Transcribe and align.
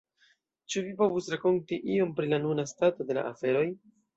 Ĉu 0.73 0.81
vi 0.87 0.93
povus 1.01 1.27
rakonti 1.35 1.79
iom 1.97 2.17
pri 2.21 2.33
la 2.35 2.41
nuna 2.47 2.69
stato 2.75 3.09
de 3.13 3.19
la 3.19 3.29
aferoj? 3.35 3.67